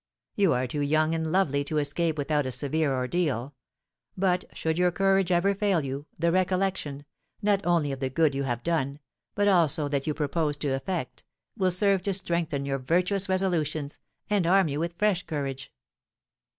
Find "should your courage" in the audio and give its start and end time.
4.51-5.31